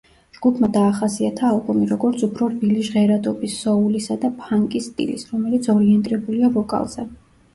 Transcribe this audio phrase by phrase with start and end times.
[0.35, 7.07] ჯგუფმა დაახასიათა ალბომი, როგორც უფრო რბილი ჟღერადობის, სოულისა და ფანკის სტილის, რომელიც ორიენტირებულია ვოკალზე.